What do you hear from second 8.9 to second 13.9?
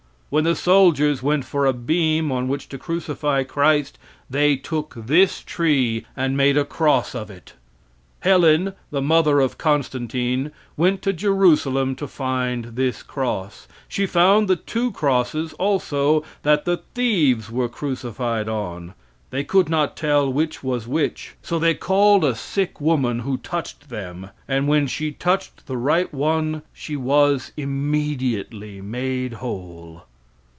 the mother of Constantine, went to Jerusalem to find this cross.